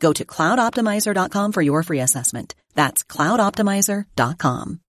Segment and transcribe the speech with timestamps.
[0.00, 2.54] Go to cloudoptimizer.com for your free assessment.
[2.74, 4.80] That's cloudoptimizer.com.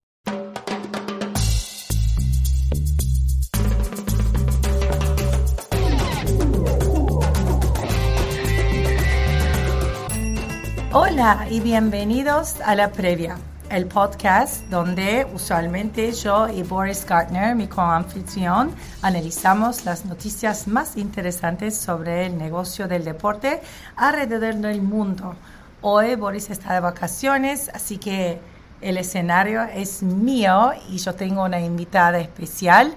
[10.93, 13.37] Hola y bienvenidos a La Previa,
[13.69, 21.77] el podcast donde usualmente yo y Boris Gartner, mi coanfitrión, analizamos las noticias más interesantes
[21.77, 23.61] sobre el negocio del deporte
[23.95, 25.35] alrededor del mundo.
[25.81, 28.39] Hoy Boris está de vacaciones, así que
[28.81, 32.93] el escenario es mío y yo tengo una invitada especial.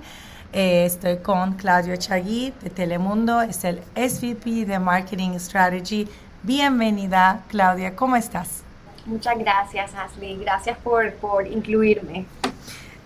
[0.53, 6.09] Eh, estoy con Claudio Chagui de Telemundo, es el SVP de Marketing Strategy
[6.43, 8.63] Bienvenida, Claudia, ¿cómo estás?
[9.06, 10.37] Muchas gracias, Ashley.
[10.39, 12.27] Gracias por, por incluirme.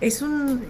[0.00, 0.64] Es un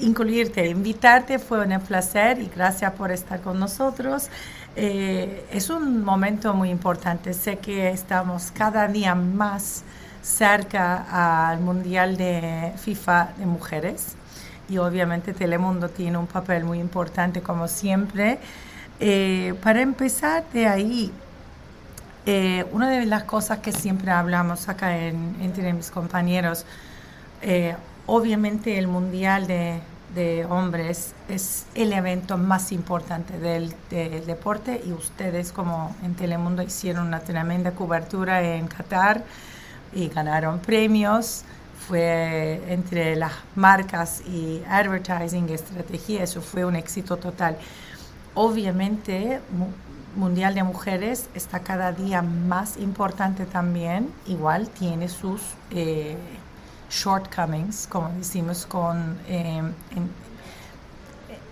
[0.00, 4.28] incluirte, invitarte fue un placer y gracias por estar con nosotros.
[4.76, 7.34] Eh, es un momento muy importante.
[7.34, 9.82] Sé que estamos cada día más
[10.22, 14.14] cerca al Mundial de FIFA de Mujeres
[14.68, 18.38] y obviamente Telemundo tiene un papel muy importante como siempre.
[19.00, 21.12] Eh, para empezar de ahí,
[22.30, 26.66] eh, una de las cosas que siempre hablamos acá entre mis compañeros,
[27.40, 27.74] eh,
[28.04, 29.80] obviamente el Mundial de,
[30.50, 33.74] Hombres es el evento más importante del,
[34.26, 39.24] deporte y ustedes como en Telemundo hicieron una tremenda cobertura en Qatar
[39.94, 41.44] y ganaron premios.
[41.88, 47.56] Fue entre las marcas y advertising, estrategia, eso fue un éxito total.
[48.34, 49.40] Obviamente,
[50.16, 54.12] Mundial de Mujeres está cada día más importante también.
[54.26, 56.16] Igual tiene sus eh,
[56.90, 59.62] shortcomings, como decimos, con eh,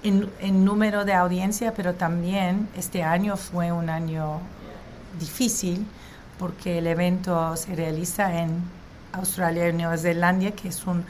[0.02, 4.40] en, número de audiencia, pero también este año fue un año
[5.18, 5.86] difícil
[6.38, 8.62] porque el evento se realiza en
[9.12, 11.04] Australia y Nueva Zelanda, que es un,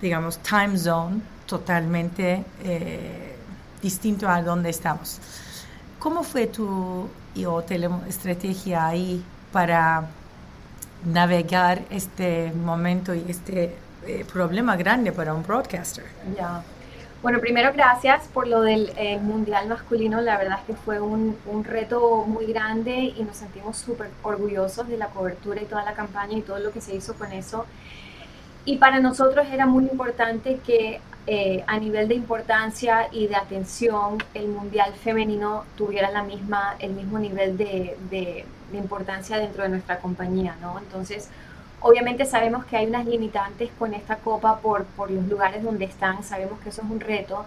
[0.00, 3.36] digamos, time zone totalmente eh,
[3.82, 5.20] distinto a donde estamos.
[6.00, 7.08] ¿Cómo fue tu
[8.08, 9.22] estrategia ahí
[9.52, 10.08] para
[11.04, 16.04] navegar este momento y este eh, problema grande para un broadcaster?
[16.36, 16.62] Ya.
[17.22, 18.90] Bueno, primero gracias por lo del
[19.20, 20.22] Mundial Masculino.
[20.22, 24.88] La verdad es que fue un, un reto muy grande y nos sentimos súper orgullosos
[24.88, 27.66] de la cobertura y toda la campaña y todo lo que se hizo con eso.
[28.70, 34.18] Y para nosotros era muy importante que eh, a nivel de importancia y de atención
[34.32, 39.98] el mundial femenino tuviera la misma, el mismo nivel de, de, importancia dentro de nuestra
[39.98, 40.78] compañía, ¿no?
[40.78, 41.28] Entonces,
[41.80, 46.22] obviamente sabemos que hay unas limitantes con esta copa por, por los lugares donde están,
[46.22, 47.44] sabemos que eso es un reto,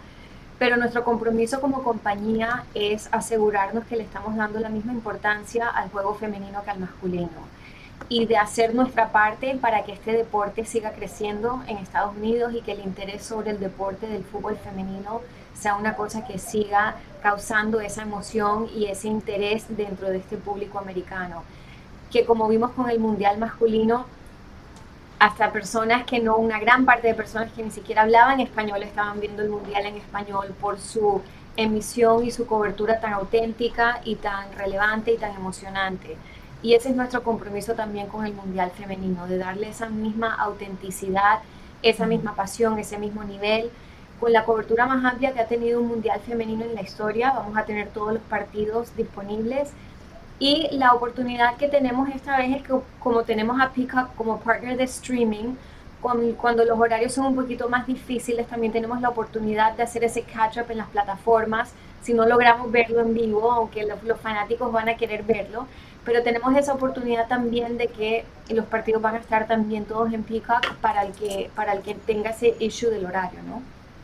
[0.59, 5.89] pero nuestro compromiso como compañía es asegurarnos que le estamos dando la misma importancia al
[5.89, 7.62] juego femenino que al masculino
[8.09, 12.61] y de hacer nuestra parte para que este deporte siga creciendo en Estados Unidos y
[12.61, 15.21] que el interés sobre el deporte del fútbol femenino
[15.53, 20.79] sea una cosa que siga causando esa emoción y ese interés dentro de este público
[20.79, 21.43] americano.
[22.11, 24.05] Que como vimos con el Mundial masculino,
[25.19, 29.21] hasta personas que no, una gran parte de personas que ni siquiera hablaban español estaban
[29.21, 31.21] viendo el Mundial en español por su
[31.55, 36.17] emisión y su cobertura tan auténtica y tan relevante y tan emocionante.
[36.63, 41.39] Y ese es nuestro compromiso también con el Mundial Femenino, de darle esa misma autenticidad,
[41.81, 43.69] esa misma pasión, ese mismo nivel.
[44.21, 47.57] Con la cobertura más amplia que ha tenido un Mundial Femenino en la historia, vamos
[47.57, 49.71] a tener todos los partidos disponibles.
[50.39, 54.77] Y la oportunidad que tenemos esta vez es que como tenemos a Peacock como partner
[54.77, 55.55] de streaming,
[56.01, 60.23] cuando, los horarios son un poquito más difíciles, también tenemos la oportunidad de hacer ese
[60.23, 61.73] catch-up en las plataformas.
[62.01, 65.67] Si no logramos verlo en vivo, aunque los fanáticos van a querer verlo,
[66.05, 70.23] pero tenemos esa oportunidad también de que los partidos van a estar también todos en
[70.23, 73.61] Peacock para el que, para el que tenga ese issue del horario, ¿no?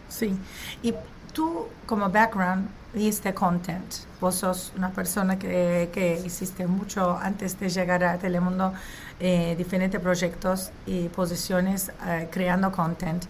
[0.07, 0.35] Sí,
[0.81, 0.93] y
[1.33, 3.85] tú como background viste content,
[4.19, 8.73] vos sos una persona que, que hiciste mucho antes de llegar a Telemundo,
[9.19, 13.25] eh, diferentes proyectos y posiciones eh, creando content.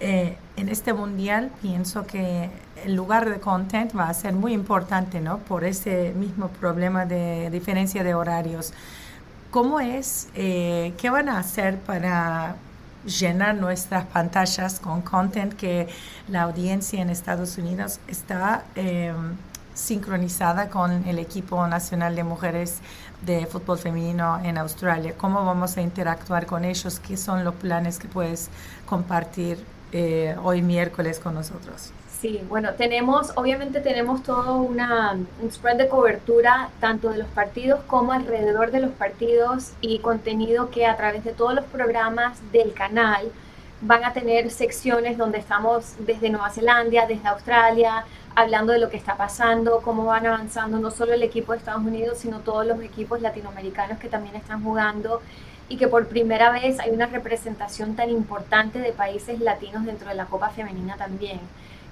[0.00, 2.50] Eh, en este mundial pienso que
[2.84, 5.38] el lugar de content va a ser muy importante, ¿no?
[5.38, 8.72] Por ese mismo problema de diferencia de horarios.
[9.50, 10.28] ¿Cómo es?
[10.34, 12.56] Eh, ¿Qué van a hacer para
[13.06, 15.88] llenar nuestras pantallas con content que
[16.28, 19.36] la audiencia en Estados Unidos está em,
[19.74, 22.78] sincronizada con el equipo nacional de mujeres
[23.24, 25.14] de fútbol femenino en Australia?
[25.16, 26.98] ¿Cómo vamos a interactuar con ellos?
[27.00, 28.48] ¿Qué son los planes que puedes
[28.86, 29.64] compartir
[29.96, 31.92] eh, hoy miércoles con nosotros.
[32.20, 37.78] Sí, bueno, tenemos, obviamente tenemos todo una, un spread de cobertura tanto de los partidos
[37.86, 42.72] como alrededor de los partidos y contenido que a través de todos los programas del
[42.72, 43.30] canal
[43.82, 48.04] van a tener secciones donde estamos desde Nueva Zelanda, desde Australia,
[48.34, 51.84] hablando de lo que está pasando, cómo van avanzando no solo el equipo de Estados
[51.84, 55.20] Unidos, sino todos los equipos latinoamericanos que también están jugando
[55.68, 60.14] y que por primera vez hay una representación tan importante de países latinos dentro de
[60.14, 61.40] la Copa Femenina también.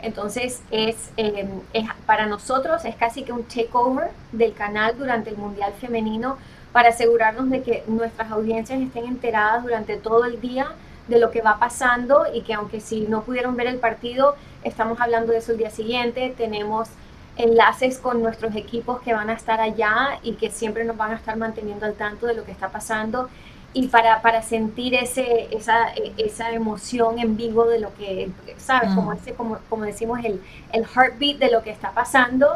[0.00, 5.36] Entonces es, em, es, para nosotros es casi que un takeover del canal durante el
[5.36, 6.36] Mundial Femenino
[6.72, 10.72] para asegurarnos de que nuestras audiencias estén enteradas durante todo el día
[11.08, 14.34] de lo que va pasando y que aunque si no pudieron ver el partido,
[14.64, 16.88] estamos hablando de eso el día siguiente, tenemos
[17.36, 21.16] enlaces con nuestros equipos que van a estar allá y que siempre nos van a
[21.16, 23.28] estar manteniendo al tanto de lo que está pasando
[23.74, 25.88] y para, para sentir ese, esa,
[26.18, 28.90] esa emoción en vivo de lo que, ¿sabes?
[28.94, 29.16] Como, mm.
[29.16, 30.40] ese, como, como decimos, el,
[30.72, 32.48] el heartbeat de lo que está pasando,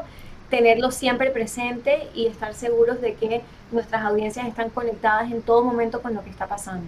[0.50, 3.42] tenerlo siempre presente y estar seguros de que
[3.72, 6.86] nuestras audiencias están conectadas en todo momento con lo que está pasando.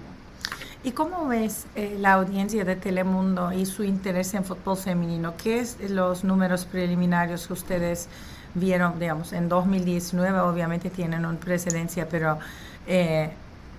[0.85, 5.35] ¿Y cómo ves eh, la audiencia de Telemundo y su interés en fútbol femenino?
[5.37, 8.09] ¿Qué es los números preliminares que ustedes
[8.55, 10.39] vieron, digamos, en 2019?
[10.39, 12.39] Obviamente tienen una precedencia, pero
[12.87, 13.31] eh,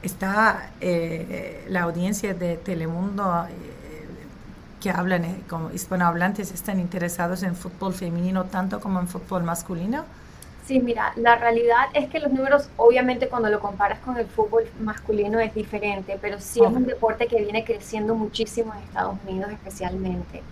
[0.04, 3.80] está eh, la audiencia de Telemundo eh,
[4.80, 10.06] que hablan eh, como hispanohablantes están interesados en fútbol femenino tanto como en fútbol masculino?
[10.66, 14.66] Sí, mira, la realidad es que los números, obviamente cuando lo comparas con el fútbol
[14.80, 19.52] masculino es diferente, pero sí es un deporte que viene creciendo muchísimo en Estados Unidos
[19.52, 20.44] especialmente.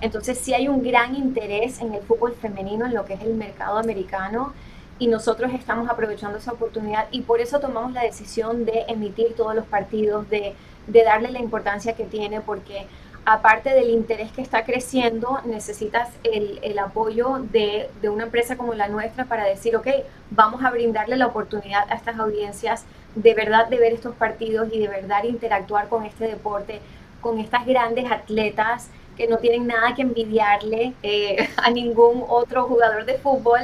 [0.00, 3.34] Entonces sí hay un gran interés en el fútbol femenino, en lo que es el
[3.34, 4.52] mercado americano
[5.00, 9.54] y nosotros estamos aprovechando esa oportunidad y por eso tomamos la decisión de emitir todos
[9.54, 10.54] los partidos, de,
[10.86, 12.86] darle la importancia que tiene, porque
[13.24, 19.24] aparte del interés que está creciendo, necesitas el, apoyo de, una empresa como la nuestra
[19.24, 19.86] para decir, ok,
[20.30, 24.80] vamos a brindarle la oportunidad a estas audiencias de verdad de ver estos partidos y
[24.80, 26.80] de verdad interactuar con este deporte,
[27.22, 33.06] con estas grandes atletas que no tienen nada que envidiarle eh, a ningún otro jugador
[33.06, 33.60] de fútbol,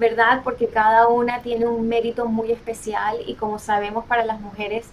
[0.00, 0.40] ¿verdad?
[0.42, 4.86] Porque cada una tiene un mérito muy especial y como sabemos para las mujeres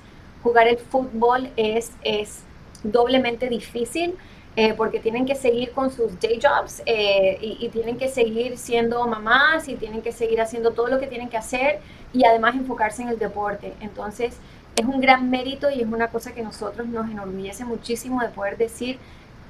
[0.44, 2.44] jugar el fútbol es, es
[2.83, 4.15] doblemente difícil
[4.57, 8.57] eh, porque tienen que seguir con sus day jobs eh, y, y, tienen que seguir
[8.57, 11.80] siendo mamás y tienen que seguir haciendo todo lo que tienen que hacer
[12.12, 13.74] y además enfocarse en el deporte.
[13.80, 14.36] Entonces
[14.75, 18.57] es un gran mérito y es una cosa que nosotros nos enorgullece muchísimo de poder
[18.57, 19.00] decir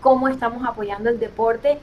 [0.01, 1.79] cómo estamos apoyando el deporte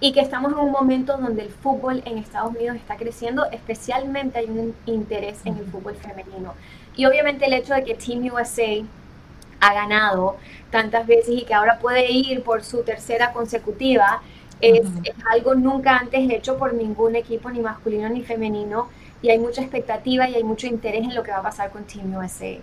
[0.00, 4.38] y que estamos en un momento donde el fútbol en Estados Unidos está creciendo, especialmente
[4.38, 6.54] hay un interés en el fútbol femenino.
[6.96, 8.84] Y obviamente el hecho de que Team USA
[9.60, 10.36] ha ganado
[10.70, 14.20] tantas veces y que ahora puede ir por su tercera consecutiva,
[14.60, 18.88] es, es, algo nunca antes hecho por ningún equipo, ni masculino ni femenino,
[19.22, 21.84] y hay mucha expectativa y hay mucho interés en lo que va a pasar con
[21.84, 22.58] Team USA.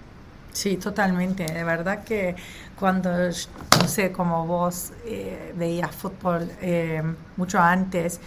[0.54, 1.46] Sí, totalmente.
[1.46, 2.36] De verdad que
[2.78, 7.02] cuando, no sé, como vos eh, veías fútbol eh,
[7.38, 8.20] mucho antes,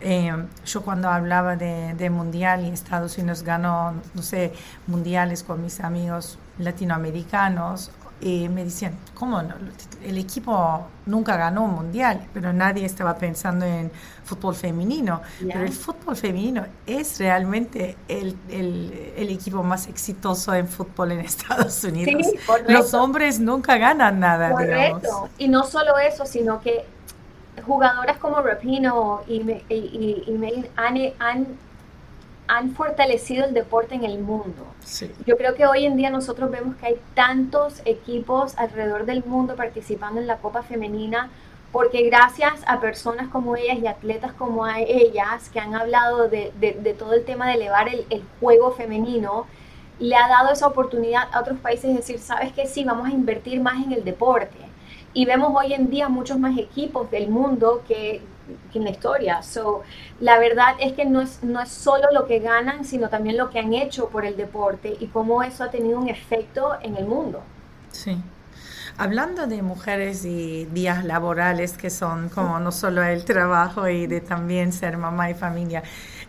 [0.00, 0.32] eh,
[0.64, 4.52] yo cuando hablaba de, de, mundial y Estados Unidos ganó, no sé,
[4.86, 7.90] mundiales con mis amigos latinoamericanos
[8.22, 9.54] y me decían, ¿cómo no?
[10.04, 13.90] El equipo nunca ganó un mundial, pero nadie estaba pensando en
[14.24, 15.22] fútbol femenino.
[15.40, 21.20] Pero el fútbol femenino es realmente el, el, el, equipo más exitoso en fútbol en
[21.32, 22.24] Estados Unidos.
[22.30, 22.38] Sí,
[22.68, 25.28] Los hombres nunca ganan nada, correcto.
[25.38, 26.84] Y no solo eso, sino que
[27.66, 31.46] jugadoras como Rapino y, y, y, y han, han
[32.48, 34.66] han fortalecido el deporte en el mundo.
[35.26, 39.56] Yo creo que hoy en día nosotros vemos que hay tantos equipos alrededor del mundo
[39.56, 41.30] participando en la Copa Femenina
[41.72, 47.14] porque gracias a personas como ellas y atletas como ellas que han hablado de, todo
[47.14, 49.46] el tema de elevar el, juego femenino,
[49.98, 53.12] le ha dado esa oportunidad a otros países de decir, sabes que sí, vamos a
[53.12, 54.58] invertir más en el deporte.
[55.14, 58.22] Y vemos hoy en día muchos más equipos del mundo que,
[58.74, 59.42] en la historia.
[59.42, 59.82] So,
[60.20, 63.50] la verdad es que no es, no es solo lo que ganan, sino también lo
[63.50, 67.06] que han hecho por el deporte y cómo eso ha tenido un efecto en el
[67.06, 67.42] mundo.
[67.90, 68.16] Sí.
[68.98, 74.20] Hablando de mujeres y días laborales que son como no solo el trabajo y de
[74.20, 75.82] también ser mamá y familia,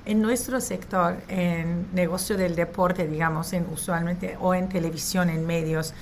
[0.06, 5.94] en nuestro sector, en negocio del deporte, digamos, en usualmente o en televisión, en medios,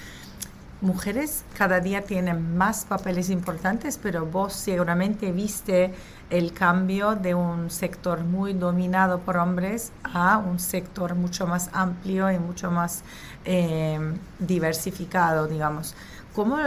[0.82, 5.94] mujeres cada día tienen más papeles importantes, pero vos seguramente viste
[6.30, 12.32] el cambio de un sector muy dominado por hombres a un sector mucho más amplio
[12.32, 13.04] y mucho más
[13.46, 14.00] eh,
[14.40, 15.96] diversificado, digamos.
[16.34, 16.58] ¿Cómo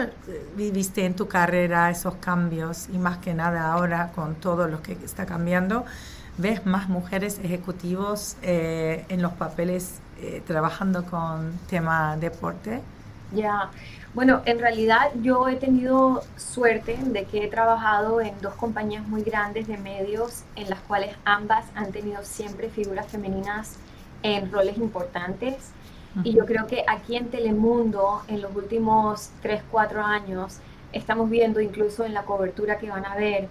[0.57, 4.93] viviste en tu carrera esos cambios y más que nada ahora con todo lo que
[4.93, 5.87] está cambiando?
[6.37, 12.83] ¿Ves más mujeres ejecutivos eh, en los papeles eh, trabajando con tema deporte?
[13.35, 13.71] Ya,
[14.15, 19.23] bueno, en realidad yo he tenido suerte de que he trabajado en dos compañías muy
[19.23, 23.77] grandes de medios en las cuales ambas han tenido siempre figuras femeninas
[24.23, 25.73] en roles importantes.
[26.23, 30.59] Y yo creo que aquí en Telemundo, en los últimos 3, 4 años,
[30.93, 33.49] estamos viendo incluso en la cobertura que van a ver,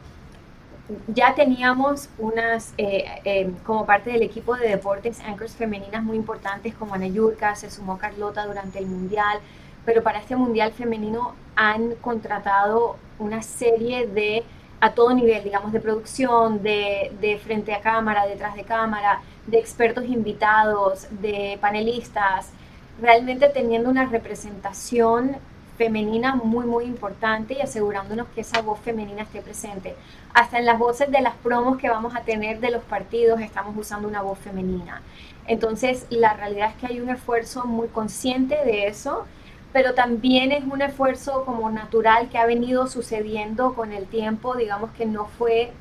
[1.08, 6.74] ya teníamos unas, eh, eh, como parte del equipo de deportes, anchors femeninas muy importantes
[6.76, 9.40] como Ana Yurka, se sumó Carlota durante el Mundial,
[9.86, 14.44] pero para este Mundial femenino han contratado una serie de,
[14.80, 19.60] a todo nivel, digamos, de producción, de, de frente a cámara, detrás de cámara, de
[19.60, 22.50] expertos invitados, de panelistas,
[23.02, 25.38] realmente teniendo una representación
[25.78, 29.96] femenina muy, muy importante y asegurándonos que esa voz femenina esté presente.
[30.34, 33.76] Hasta en las voces de las promos que vamos a tener de los partidos estamos
[33.76, 35.02] usando una voz femenina.
[35.48, 39.26] Entonces, la realidad es que hay un esfuerzo muy consciente de eso,
[39.74, 44.92] pero también es un esfuerzo como natural que ha venido sucediendo con el tiempo, digamos
[44.92, 45.74] que no fue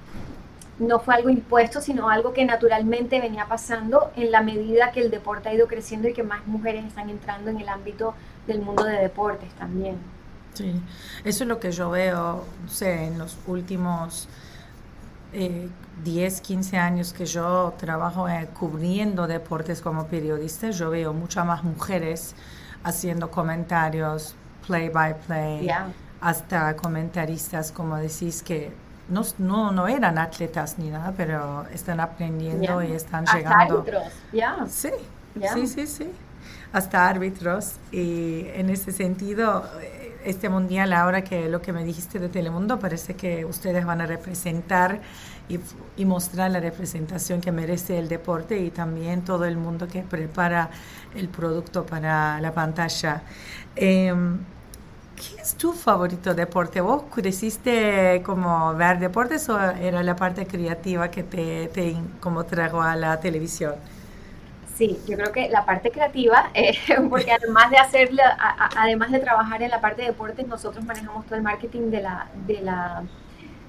[0.78, 5.10] no fue algo impuesto, sino algo que naturalmente venía pasando en la medida que el
[5.10, 8.14] deporte ha ido creciendo y que más mujeres están entrando en el ámbito
[8.46, 9.96] del mundo de deportes también.
[10.54, 10.72] Sí,
[11.24, 14.28] eso es lo que yo veo, no sé, en los últimos
[15.32, 21.46] 10, eh, 15 años que yo trabajo eh, cubriendo deportes como periodista, yo veo muchas
[21.46, 22.34] más mujeres
[22.84, 24.34] haciendo comentarios,
[24.66, 25.70] play by play,
[26.20, 28.72] hasta comentaristas, como decís, que
[29.08, 33.80] no, no, no, eran atletas ni nada, pero están aprendiendo y están llegando.
[33.80, 34.66] Árbitros, ya.
[34.68, 34.90] Sí,
[35.54, 36.12] sí, sí, sí
[36.72, 37.74] hasta árbitros.
[37.90, 39.64] Y en ese sentido,
[40.24, 44.06] este mundial, ahora que lo que me dijiste de Telemundo, parece que ustedes van a
[44.06, 45.00] representar
[45.48, 50.70] y, mostrar la representación que merece el deporte y también todo el mundo que prepara
[51.14, 53.22] el producto para la pantalla.
[53.76, 54.38] Em,
[55.16, 56.80] ¿Qué es tu favorito deporte?
[56.80, 62.82] ¿Vos creciste como ver deportes o era la parte creativa que te, te como trajo
[62.82, 63.74] a la televisión?
[64.74, 66.74] Sí, yo creo que la parte creativa, eh,
[67.10, 68.36] porque además de hacerla,
[68.76, 72.28] además de trabajar en la parte de deportes, nosotros manejamos todo el marketing de la,
[72.46, 73.02] de la,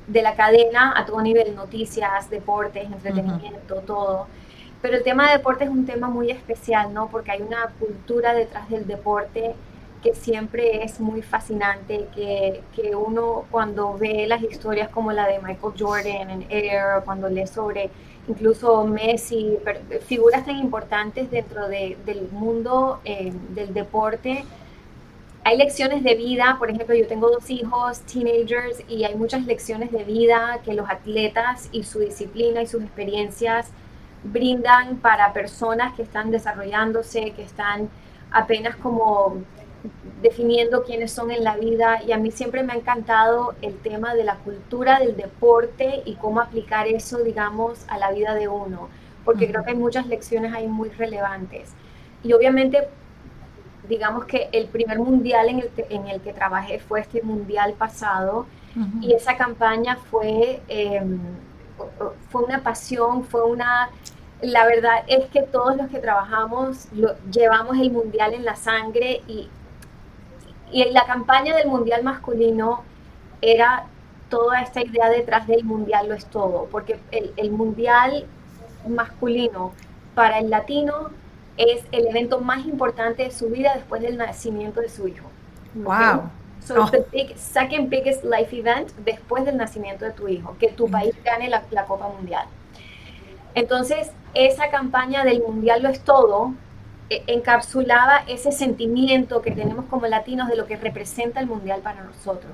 [0.08, 4.28] de la cadena a todo nivel, noticias, deportes, entretenimiento, todo.
[4.82, 7.08] Pero el tema de deporte es un tema muy especial, ¿no?
[7.08, 9.56] Porque hay una cultura detrás del deporte
[10.04, 15.40] que siempre es muy fascinante, que, que uno cuando ve las historias como la de
[15.40, 17.90] Michael Jordan en Air, cuando lee sobre
[18.28, 19.58] incluso Messi,
[20.06, 24.46] figuras tan importantes dentro del mundo eh, del deporte.
[25.46, 29.92] Hay lecciones de vida, por ejemplo, yo tengo dos hijos, teenagers, y hay muchas lecciones
[29.92, 33.70] de vida que los atletas y su disciplina y sus experiencias
[34.24, 37.90] brindan para personas que están desarrollándose, que están
[38.32, 39.44] apenas como
[40.22, 44.16] definiendo quiénes son en la vida y a mí siempre me ha encantado el tema
[44.16, 48.90] de la cultura del deporte y cómo aplicar eso, digamos, a la vida de uno,
[49.26, 51.74] porque creo que hay muchas lecciones ahí muy relevantes.
[52.24, 52.88] Y obviamente,
[53.90, 58.46] digamos que el primer mundial en el, en el que trabajé fue este mundial pasado
[59.02, 61.20] y esa campaña fue, em,
[62.30, 63.90] fue una pasión, fue una
[64.42, 69.22] la verdad es que todos los que trabajamos lo, llevamos el mundial en la sangre
[69.28, 69.48] y
[70.74, 72.84] y la campaña del Mundial masculino
[73.42, 73.86] era
[74.30, 78.26] toda esta idea detrás del Mundial lo es todo, porque el, Mundial
[78.88, 79.72] masculino
[80.16, 81.12] para el latino
[81.58, 85.30] es el evento más importante de su vida después del nacimiento de su hijo.
[85.76, 86.32] Wow.
[86.66, 90.70] So it's the big, second biggest life event después del nacimiento de tu hijo, que
[90.70, 92.48] tu país gane la, la Copa Mundial.
[93.54, 96.54] Entonces, esa campaña del Mundial lo es todo
[97.28, 102.54] encapsulaba ese sentimiento que tenemos como latinos de lo que representa el mundial para nosotros.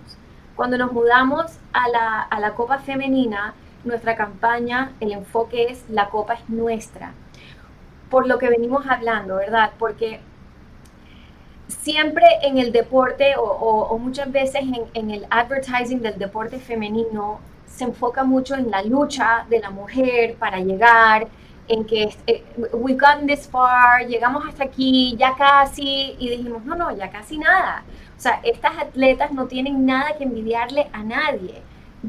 [0.56, 6.10] Cuando nos mudamos a la, a la Copa Femenina, nuestra campaña, el enfoque es la
[6.10, 7.14] Copa es nuestra.
[8.10, 9.72] Por lo que venimos hablando, ¿verdad?
[9.80, 10.20] Porque
[11.70, 14.64] siempre en el deporte o, muchas veces
[14.94, 20.36] en, el advertising del deporte femenino se enfoca mucho en la lucha de la mujer
[20.36, 21.28] para llegar,
[21.70, 26.76] en que eh, we got this far, llegamos hasta aquí, ya casi, y dijimos, no,
[26.76, 27.84] no, ya casi nada.
[28.18, 31.62] O sea, estas atletas no tienen nada que envidiarle a nadie.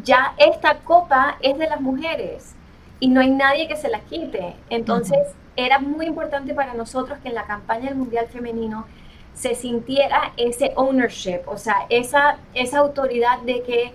[0.03, 2.55] Ya esta copa es de las mujeres
[3.01, 4.57] y no hay nadie que se la quite.
[4.71, 5.19] Entonces,
[5.57, 8.87] era muy importante para nosotros que en la campaña del Mundial Femenino
[9.35, 13.93] se sintiera ese ownership, o sea, esa, esa autoridad de que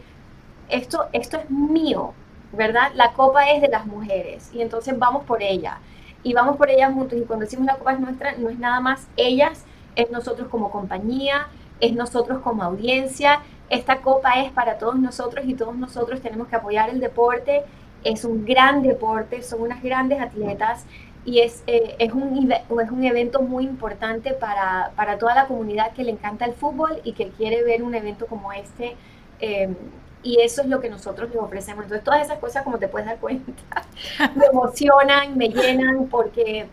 [0.69, 2.13] esto, esto es mío,
[2.55, 2.91] ¿verdad?
[2.95, 5.79] La copa es de las mujeres y entonces vamos por ella
[6.23, 8.79] y vamos por ella juntos y cuando decimos la copa es nuestra, no es nada
[8.79, 9.63] más ellas,
[9.95, 11.47] es nosotros como compañía,
[11.79, 16.55] es nosotros como audiencia, esta copa es para todos nosotros y todos nosotros tenemos que
[16.55, 17.63] apoyar el deporte,
[18.03, 20.85] es un gran deporte, son unas grandes atletas
[21.25, 25.91] y es, eh, es, un, es un evento muy importante para, para, toda la comunidad
[25.93, 28.95] que le encanta el fútbol y que quiere ver un evento como este.
[29.39, 29.75] Eh,
[30.25, 31.83] y eso es lo que nosotros les ofrecemos.
[31.83, 33.53] Entonces, todas esas cosas, como te puedes dar cuenta,
[34.35, 36.65] me emocionan, me llenan, porque,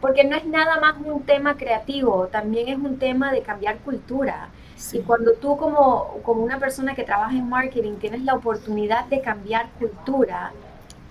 [0.00, 4.48] porque no es nada más un tema creativo, también es un tema de cambiar cultura.
[4.92, 9.20] Y cuando tú como, como una persona que trabaja en marketing tienes la oportunidad de
[9.20, 10.52] cambiar cultura,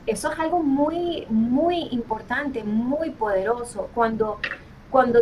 [0.06, 3.90] eso es algo muy, muy importante, muy poderoso.
[3.94, 4.40] Cuando,
[4.90, 5.22] cuando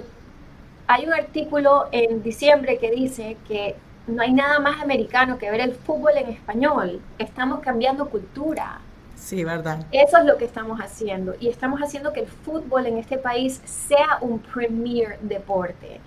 [0.87, 3.75] hay un artículo en diciembre que dice que
[4.07, 7.01] no hay nada más americano que ver el fútbol en español.
[7.17, 8.79] Estamos cambiando cultura.
[9.15, 9.85] Sí, verdad.
[9.91, 11.35] Eso es lo que estamos haciendo.
[11.39, 15.99] Y estamos haciendo que el fútbol en este país sea un premier deporte.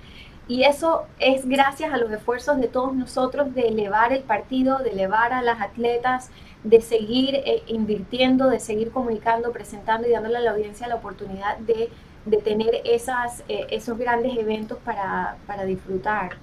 [0.46, 4.90] Y eso es gracias a los esfuerzos de todos nosotros de elevar el partido, de
[4.90, 6.30] elevar a las atletas,
[6.64, 11.58] de seguir eh, invirtiendo, de seguir comunicando, presentando y dándole a la audiencia la oportunidad
[11.58, 11.90] de,
[12.24, 16.38] de tener esas, eh, esos grandes eventos para, para disfrutar.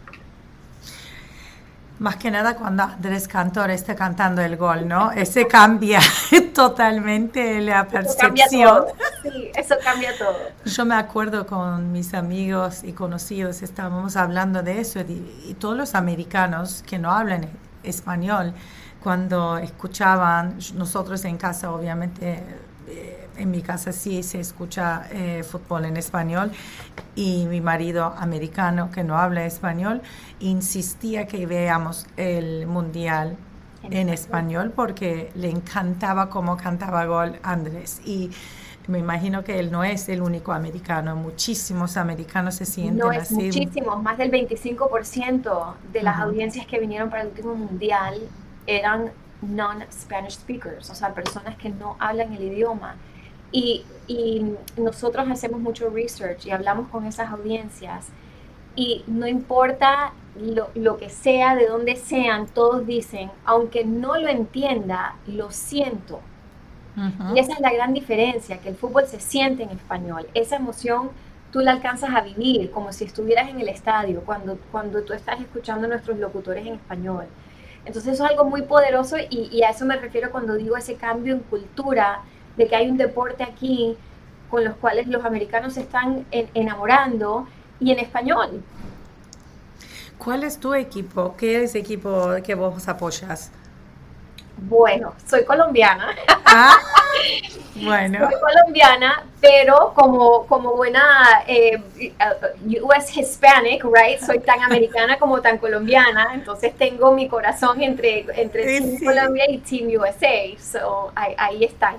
[1.97, 5.11] Más que nada cuando Andrés Cantor esté cantando el gol, ¿no?
[5.11, 6.01] Ese cambia
[6.53, 8.85] totalmente la percepción.
[9.23, 10.35] Sí, eso cambia todo.
[10.65, 15.95] Yo me acuerdo con mis amigos y conocidos, estábamos hablando de eso y, todos los
[15.95, 17.49] americanos que no hablan
[17.83, 18.53] español,
[19.01, 22.43] cuando escuchaban, nosotros en casa obviamente
[22.87, 26.51] eh, en mi casa sí se escucha eh, fútbol en español
[27.15, 30.01] y mi marido americano que no habla español
[30.39, 33.37] insistía que veamos el mundial
[33.83, 34.71] en español.
[34.75, 38.01] porque le encantaba cómo cantaba gol Andrés.
[38.05, 38.31] Y
[38.87, 43.31] me imagino que él no es el único americano, muchísimos americanos se sienten no es
[43.31, 48.19] Muchísimos, más del 25% de las audiencias que vinieron para el último mundial
[48.67, 52.95] eran non-Spanish speakers, o sea, personas que no hablan el idioma.
[53.57, 53.85] Y,
[54.77, 58.05] nosotros hacemos mucho research y hablamos con esas audiencias
[58.75, 60.13] y no importa
[60.75, 66.19] lo, que sea, de donde sean, todos dicen, aunque no lo entienda, lo siento.
[67.33, 70.27] Y esa es la gran diferencia, que el fútbol se siente en español.
[70.33, 71.09] Esa emoción
[71.51, 75.39] tú la alcanzas a vivir como si estuvieras en el estadio, cuando, cuando tú estás
[75.39, 77.25] escuchando a nuestros locutores en español.
[77.85, 81.33] Entonces eso es algo muy poderoso y, a eso me refiero cuando digo ese cambio
[81.33, 82.21] en cultura,
[82.57, 83.97] de que hay un deporte aquí
[84.49, 87.47] con los cuales los americanos se están enamorando
[87.79, 88.63] y en español.
[90.17, 91.35] ¿Cuál es tu equipo?
[91.37, 93.51] ¿Qué es el equipo que vos apoyas?
[94.57, 96.15] Bueno, soy colombiana.
[96.45, 96.77] Ah,
[97.75, 98.29] bueno.
[98.29, 101.81] Soy colombiana, pero como, como buena eh,
[102.81, 104.19] US Hispanic, right?
[104.19, 109.57] Soy tan americana como tan colombiana, entonces tengo mi corazón entre, entre Team Colombia y
[109.59, 111.97] Team USA, so ahí, están.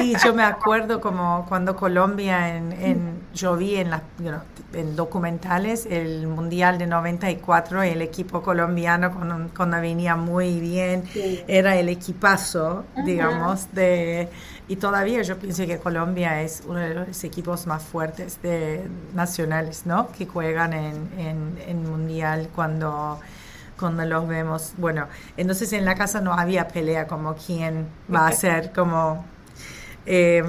[0.00, 4.02] Y yo me acuerdo como cuando Colombia, en, en yo vi en, la,
[4.72, 11.04] en documentales el Mundial de 94, el equipo colombiano cuando, cuando venía muy bien,
[11.48, 14.28] era el equipazo, digamos, de
[14.68, 19.86] y todavía yo pienso que Colombia es uno de los equipos más fuertes de nacionales,
[19.86, 20.12] ¿no?
[20.12, 21.08] Que juegan en,
[21.66, 23.18] en, mundial cuando
[23.78, 24.72] cuando los vemos.
[24.76, 29.24] Bueno, entonces en la casa no había pelea como quién va a ser, como...
[30.10, 30.42] Eh,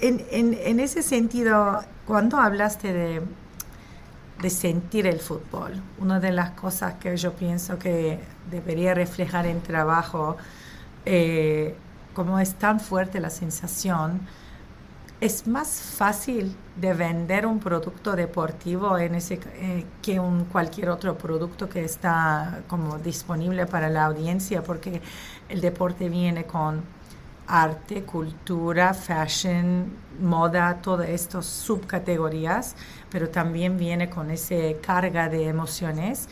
[0.00, 7.34] en, ese sentido, cuando hablaste de, sentir el fútbol, una de las cosas que yo
[7.34, 8.18] pienso que
[8.50, 10.36] debería reflejar en trabajo
[11.06, 11.76] eh,
[12.12, 14.22] como es tan fuerte la sensación,
[15.20, 19.10] es más fácil de vender un producto deportivo eh,
[20.02, 25.00] que un cualquier otro producto que está como disponible para la audiencia porque
[25.48, 26.82] el deporte viene con
[27.50, 32.76] arte, cultura, fashion, moda, todas estas subcategorías,
[33.10, 36.28] pero también viene con esa carga de emociones,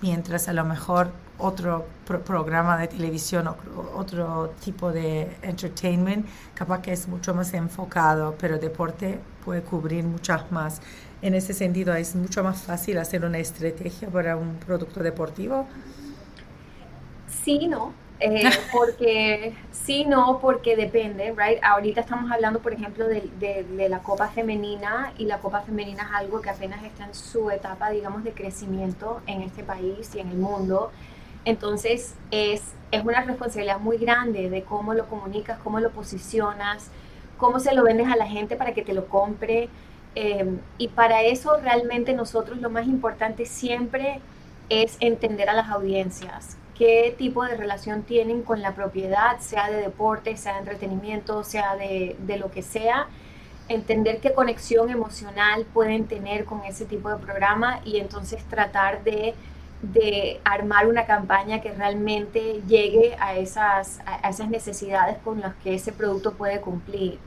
[0.00, 1.86] mientras a lo mejor otro
[2.26, 3.56] programa de televisión, o
[3.94, 10.50] otro tipo de entertainment, capaz que es mucho más enfocado, pero deporte puede cubrir muchas
[10.50, 10.80] más.
[11.22, 15.68] En ese sentido, es mucho más fácil hacer una estrategia para un producto deportivo.
[17.44, 18.01] Sí, no.
[18.24, 21.58] Eh, porque sí, no, porque depende, right?
[21.62, 26.10] Ahorita estamos hablando, por ejemplo, de, de, la Copa Femenina y la Copa Femenina es
[26.12, 30.28] algo que apenas está en su etapa, digamos, de crecimiento en este país y en
[30.28, 30.92] el mundo.
[31.44, 36.90] Entonces es, es una responsabilidad muy grande de cómo lo comunicas, cómo lo posicionas,
[37.38, 39.68] cómo se lo vendes a la gente para que te lo compre.
[40.14, 44.20] Em, y para eso realmente nosotros lo más importante siempre
[44.68, 49.78] es entender a las audiencias, qué tipo de relación tienen con la propiedad, sea de
[49.78, 53.08] deporte, sea de entretenimiento, sea de, de lo que sea,
[53.68, 59.34] entender qué conexión emocional pueden tener con ese tipo de programa y entonces tratar de
[59.82, 65.74] de armar una campaña que realmente llegue a esas, a esas necesidades con las que
[65.74, 67.18] ese producto puede cumplir.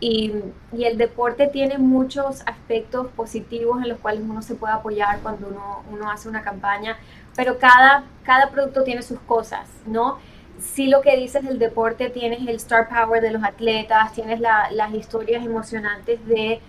[0.00, 0.32] Y,
[0.72, 5.46] y, el deporte tiene muchos aspectos positivos en los cuales uno se puede apoyar cuando
[5.46, 6.96] uno, uno hace una campaña,
[7.36, 10.18] pero cada, cada producto tiene sus cosas, ¿no?
[10.60, 14.94] Si lo que dices del deporte, tienes el star power de los atletas, tienes las
[14.94, 16.60] historias emocionantes de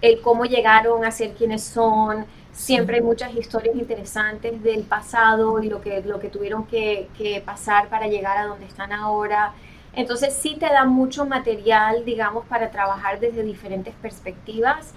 [0.00, 5.68] el cómo llegaron a ser quienes son, Siempre hay muchas historias interesantes del pasado y
[5.68, 9.52] lo que, lo que tuvieron que, pasar para llegar a donde están ahora.
[9.92, 14.94] Entonces sí te da mucho material, digamos, para trabajar desde diferentes perspectivas,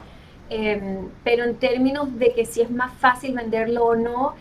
[0.49, 4.35] em, pero en términos de que si es más fácil venderlo o no,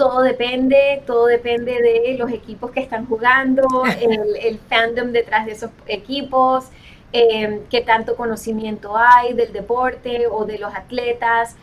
[0.00, 3.66] todo depende, todo depende de los equipos que están jugando,
[4.00, 6.68] el, el fandom detrás de esos equipos,
[7.12, 11.54] eh, qué tanto conocimiento hay del deporte o de los atletas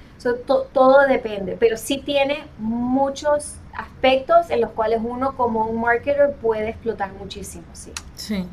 [0.74, 6.70] todo depende, pero sí tiene muchos aspectos en los cuales uno como un marketer puede
[6.70, 7.92] explotar muchísimo, sí.
[8.16, 8.46] Sí,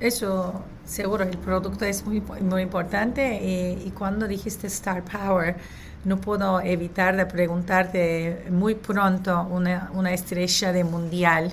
[0.00, 5.56] eso seguro, el producto es muy, muy importante y, y cuando dijiste Star Power,
[6.08, 11.52] no puedo evitar de preguntarte muy pronto una, una estrella de mundial.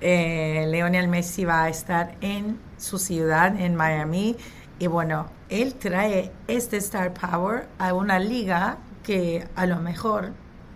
[0.00, 4.36] Eh, Leonel Messi va a estar en su ciudad, en Miami,
[4.80, 10.32] y bueno, él trae este Star Power a una liga que a lo mejor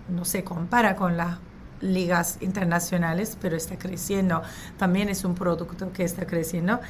[0.09, 1.39] no se compara con las
[1.81, 4.43] ligas internacionales, pero está creciendo.
[4.77, 6.81] También es un producto que está creciendo.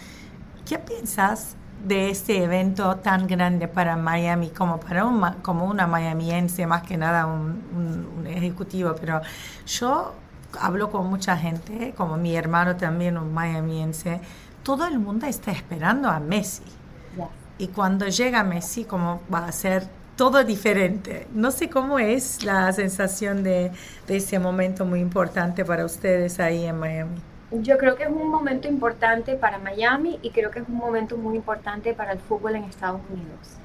[0.66, 6.66] ¿Qué piensas de este evento tan grande para Miami como para un, como una miamiense,
[6.66, 7.62] más que nada un,
[8.18, 8.94] un ejecutivo?
[9.00, 9.20] Pero
[9.66, 10.14] yo
[10.60, 14.20] hablo con mucha gente, como mi hermano también, un miamiense.
[14.62, 16.62] Todo el mundo está esperando a Messi
[17.58, 19.84] y cuando llega Messi, como va a ser
[20.16, 21.26] todo diferente.
[21.32, 23.72] No sé cómo es la sensación de,
[24.06, 27.16] de ese momento muy importante para ustedes ahí en Miami.
[27.50, 31.16] Yo creo que es un momento importante para Miami y creo que es un momento
[31.16, 33.56] muy importante para el fútbol en Estados Unidos.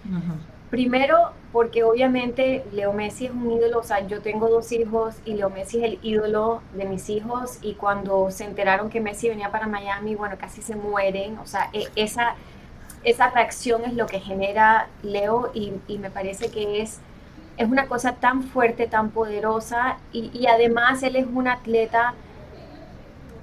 [0.69, 5.35] Primero, porque obviamente Leo Messi es un ídolo, o sea, yo tengo dos hijos y
[5.35, 9.51] Leo Messi es el ídolo de mis hijos y cuando se enteraron que Messi venía
[9.51, 12.35] para Miami, bueno, casi se mueren, o sea, e, esa
[13.03, 16.99] esa reacción es lo que genera Leo y, me parece que es,
[17.57, 22.13] es una cosa tan fuerte, tan poderosa y, además él es un atleta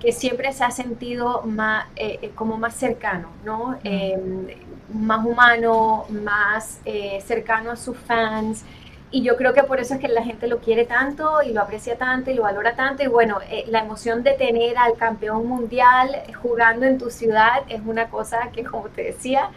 [0.01, 3.79] que siempre se ha sentido más, eh, eh, como más cercano, ¿no?
[3.85, 4.47] Em,
[4.93, 8.65] más humano, más eh, cercano a sus fans.
[9.13, 11.63] Y yo creo que por eso es que la gente lo quiere tanto y lo
[11.63, 13.03] aprecia tanto y lo valora tanto.
[13.03, 18.09] Y bueno, la emoción de tener al campeón mundial jugando en tu ciudad es una
[18.09, 19.51] cosa que, como te decía,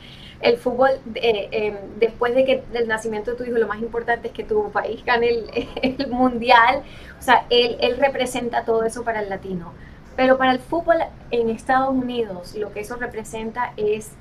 [0.44, 4.28] el fútbol, eh, em, después de que del nacimiento de tu hijo, lo más importante
[4.28, 5.50] es que tu país gane el,
[6.00, 6.84] el mundial.
[7.20, 9.74] O sea, él, él representa todo eso para el latino.
[10.16, 10.98] Pero para el fútbol
[11.32, 14.12] en Estados Unidos, lo que eso representa es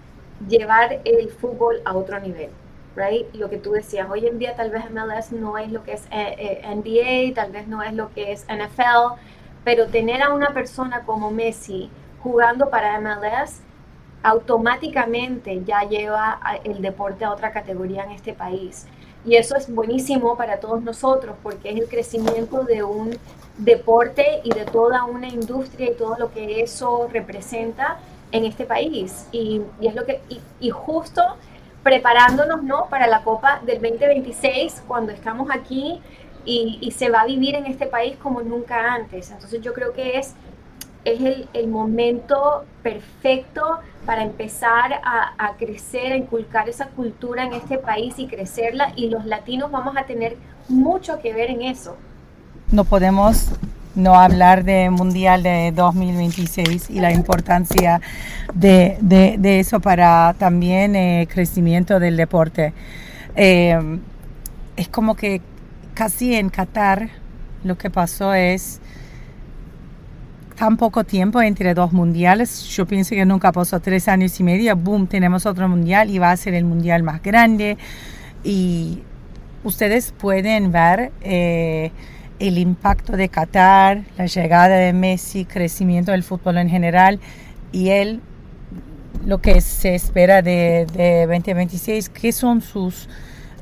[0.49, 2.51] llevar el fútbol a otro nivel
[2.97, 3.33] right?
[3.35, 6.03] Lo que tú decías, hoy en día tal vez MLS no es lo que es
[6.11, 9.19] eh, eh, NBA, tal vez no es lo que es NFL,
[9.65, 11.91] pero tener a una persona como Messi
[12.23, 13.61] jugando para MLS
[14.23, 18.87] automáticamente ya lleva el deporte a otra categoría en este país.
[19.25, 23.17] Y eso es buenísimo para todos nosotros porque es el crecimiento de un
[23.57, 27.99] deporte y de toda una industria y todo lo que eso representa
[28.33, 29.27] en este país.
[29.31, 30.21] Y, es lo que,
[30.61, 31.23] y, justo
[31.83, 32.87] preparándonos ¿no?
[32.87, 36.01] para la Copa del 2026, cuando estamos aquí
[36.45, 39.31] y, y, se va a vivir en este país como nunca antes.
[39.31, 40.35] Entonces yo creo que es,
[41.05, 47.53] es el, el momento perfecto para empezar a, a, crecer, a inculcar esa cultura en
[47.53, 48.93] este país y crecerla.
[48.97, 50.37] Y los latinos vamos a tener
[50.69, 51.97] mucho que ver en eso.
[52.71, 53.51] No podemos
[53.95, 58.01] no hablar de Mundial de 2026 y la importancia
[58.55, 62.73] de, de, eso para también el eh, crecimiento del deporte.
[63.37, 63.99] Eh,
[64.77, 65.41] es como que
[65.95, 67.11] casi en Qatar
[67.65, 68.81] lo que pasó es
[70.55, 72.65] tan poco tiempo entre dos mundiales.
[72.69, 74.77] Yo pienso que nunca pasó tres años y medio.
[74.77, 77.77] Boom, tenemos otro mundial y va a ser el mundial más grande.
[78.45, 79.01] Y
[79.65, 81.93] ustedes pueden ver eh,
[82.39, 87.21] el impacto de Qatar, la llegada de Messi, crecimiento del fútbol en general
[87.71, 88.21] y él,
[89.25, 90.87] lo que se espera de,
[91.29, 93.09] 2026, qué son sus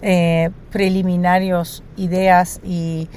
[0.02, 3.08] eh, preliminarios ideas y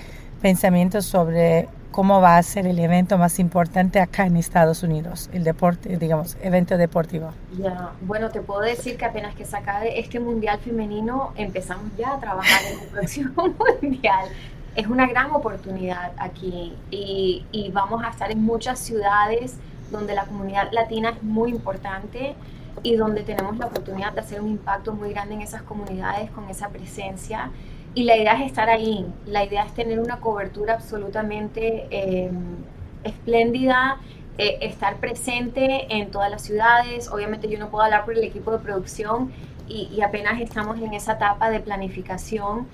[0.42, 5.46] pensamientos sobre cómo va a ser el evento más importante acá en Estados Unidos, el
[5.46, 7.30] deporte, digamos, evento deportivo.
[7.58, 12.16] Ya, bueno, te puedo decir que apenas que se acabe este mundial femenino, empezamos ya
[12.16, 13.32] a trabajar en el próximo
[13.82, 14.28] mundial
[14.76, 19.58] es una gran oportunidad aquí y, vamos a estar en muchas ciudades
[19.92, 22.36] donde la comunidad latina es muy importante
[22.82, 26.50] y donde tenemos la oportunidad de hacer un impacto muy grande en esas comunidades con
[26.50, 27.52] esa presencia.
[27.96, 32.56] Y la idea es estar ahí, la idea es tener una cobertura absolutamente em,
[33.04, 33.98] espléndida,
[34.38, 37.10] eh, estar presente en todas las ciudades.
[37.12, 39.32] Obviamente yo no puedo hablar por el equipo de producción
[39.68, 42.68] y, y apenas estamos en esa etapa de planificación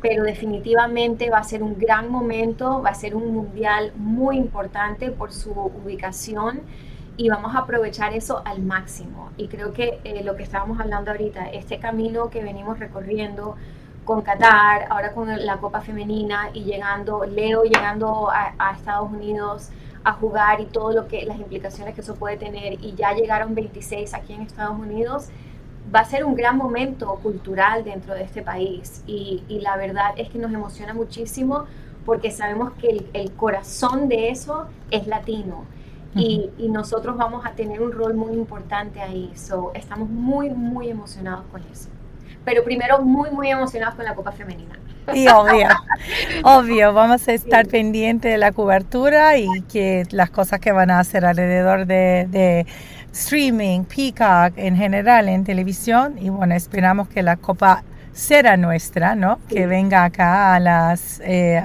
[0.00, 5.10] pero definitivamente va a ser un gran momento, va a ser un mundial muy importante
[5.10, 6.60] por su ubicación
[7.16, 9.30] y vamos a aprovechar eso al máximo.
[9.36, 13.56] Y creo que eh, lo que estábamos hablando ahorita, este camino que venimos recorriendo
[14.06, 19.70] con Qatar, ahora con la Copa Femenina y llegando, Leo llegando a, a Estados Unidos
[20.04, 23.54] a jugar y todo lo que las implicaciones que eso puede tener y ya llegaron
[23.54, 25.30] 26 aquí en Estados Unidos,
[25.94, 30.28] va a ser un gran momento cultural dentro de este país y, la verdad es
[30.28, 31.64] que nos emociona muchísimo
[32.04, 35.64] porque sabemos que el, corazón de eso es latino
[36.14, 39.32] y, nosotros vamos a tener un rol muy importante ahí.
[39.34, 41.88] So, estamos muy, muy emocionados con eso.
[42.46, 44.78] Pero primero muy, muy emocionados con la Copa Femenina.
[45.12, 45.68] Sí, obvio.
[46.44, 51.00] obvio, vamos a estar pendientes de la cobertura y que las cosas que van a
[51.00, 52.66] hacer alrededor de
[53.16, 57.82] streaming, Peacock en general en televisión y bueno, esperamos que la copa
[58.12, 59.38] será nuestra, ¿no?
[59.48, 61.60] Que venga acá a las eh,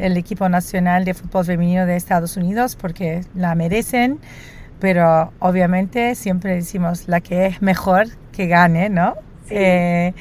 [0.00, 4.18] el equipo nacional de fútbol femenino de Estados Unidos porque la merecen,
[4.80, 9.14] pero obviamente siempre decimos la que es mejor que gane, ¿no?
[9.50, 10.14] Eh,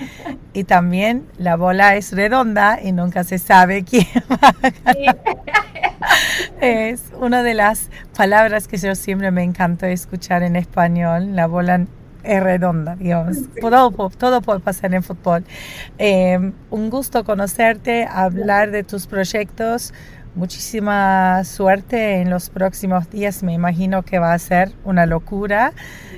[0.53, 5.17] y también la bola es redonda y nunca se sabe quién va a ganar.
[6.59, 11.35] Es una de las palabras que yo siempre me encanta escuchar en español.
[11.35, 11.85] La bola
[12.23, 13.37] es redonda, digamos.
[13.59, 15.43] Todo, todo puede pasar en fútbol.
[15.97, 19.93] Eh, un gusto conocerte, hablar de tus proyectos.
[20.35, 23.43] Muchísima suerte en los próximos días.
[23.43, 25.73] Me imagino que va a ser una locura.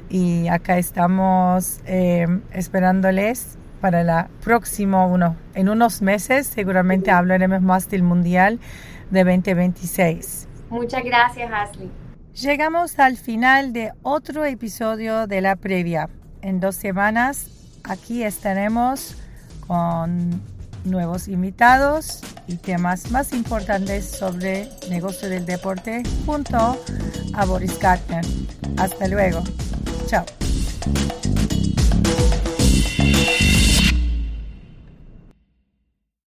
[0.09, 7.89] Y acá estamos eh, esperándoles para el próximo, uno, en unos meses seguramente hablaremos más
[7.89, 8.59] del Mundial
[9.11, 10.47] de 2026.
[10.69, 11.91] Muchas gracias, Ashley.
[12.33, 16.09] Llegamos al final de otro episodio de la previa.
[16.41, 17.47] En dos semanas
[17.83, 19.17] aquí estaremos
[19.67, 20.41] con
[20.85, 26.77] nuevos invitados y temas más importantes sobre negocio del deporte junto
[27.33, 28.25] a Boris Gartner.
[28.77, 29.43] Hasta luego.
[30.07, 30.25] Chao.